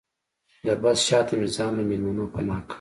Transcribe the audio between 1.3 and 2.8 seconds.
مې ځان له مېلمنو پناه کړ.